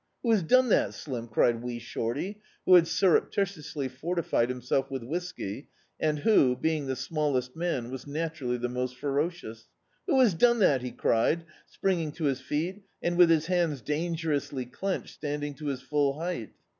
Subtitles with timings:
[0.23, 5.67] "Who has done that, Slim?" cried Wee Shorty, who had surreptitiously fortified himself with whisky,
[5.99, 9.67] and who, being the smallest man, was naturally the most ferocious—
[10.07, 14.65] "Who has done that?" he cried, springing to his feet and, with his hands dangerously
[14.65, 16.49] clenched, standing to his full height.